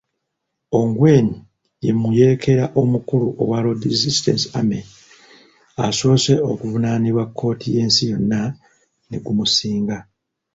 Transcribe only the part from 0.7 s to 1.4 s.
Ongwen